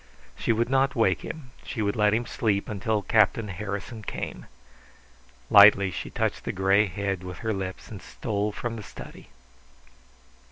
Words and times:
She 0.35 0.51
would 0.51 0.67
not 0.67 0.95
wake 0.95 1.21
him; 1.21 1.51
she 1.63 1.83
would 1.83 1.95
let 1.95 2.11
him 2.11 2.25
sleep 2.25 2.67
until 2.67 3.03
Captain 3.03 3.49
Harrison 3.49 4.01
came. 4.01 4.47
Lightly 5.51 5.91
she 5.91 6.09
touched 6.09 6.43
the 6.43 6.51
gray 6.51 6.87
head 6.87 7.21
with 7.23 7.37
her 7.45 7.53
lips 7.53 7.91
and 7.91 8.01
stole 8.01 8.51
from 8.51 8.77
the 8.77 8.81
study. 8.81 9.29